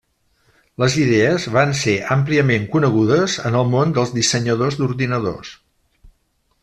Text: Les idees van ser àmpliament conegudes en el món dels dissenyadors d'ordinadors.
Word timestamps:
Les 0.83 0.93
idees 1.01 1.43
van 1.57 1.73
ser 1.81 1.93
àmpliament 2.15 2.65
conegudes 2.77 3.37
en 3.51 3.59
el 3.61 3.69
món 3.75 3.95
dels 3.99 4.15
dissenyadors 4.17 4.81
d'ordinadors. 4.81 5.53